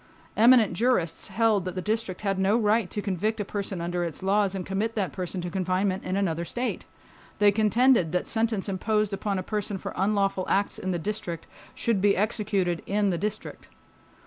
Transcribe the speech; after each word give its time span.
Eminent 0.35 0.73
jurists 0.73 1.27
held 1.27 1.63
that 1.63 1.75
the 1.75 1.79
District 1.79 2.21
had 2.21 2.39
no 2.39 2.57
right 2.57 2.89
to 2.89 3.03
convict 3.03 3.39
a 3.39 3.45
person 3.45 3.79
under 3.79 4.03
its 4.03 4.23
laws 4.23 4.55
and 4.55 4.65
commit 4.65 4.95
that 4.95 5.11
person 5.11 5.41
to 5.41 5.49
confinement 5.51 6.03
in 6.03 6.17
another 6.17 6.43
state. 6.43 6.85
They 7.37 7.51
contended 7.51 8.11
that 8.11 8.25
sentence 8.25 8.67
imposed 8.67 9.13
upon 9.13 9.37
a 9.37 9.43
person 9.43 9.77
for 9.77 9.93
unlawful 9.95 10.47
acts 10.49 10.79
in 10.79 10.89
the 10.89 10.97
District 10.97 11.45
should 11.75 12.01
be 12.01 12.17
executed 12.17 12.81
in 12.87 13.11
the 13.11 13.17
District. 13.19 13.69